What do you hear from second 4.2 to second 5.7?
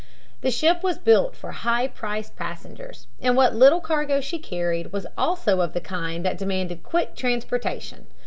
carried was also